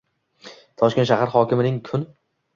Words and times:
Toshkent 0.83 1.11
shahar 1.11 1.33
hokimining 1.35 1.79
Kun 1.93 2.09